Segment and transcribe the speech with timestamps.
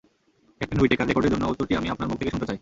[0.57, 2.57] Captain Whitaker, রেকর্ডের জন্য, উত্তরটি আমি আপনার মুখ থেকে শুনতে চাই।